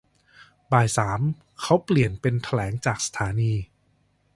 [0.71, 1.19] บ่ายสาม
[1.61, 3.53] เขาเปลี่ยนเป็นแถลงจากสถานี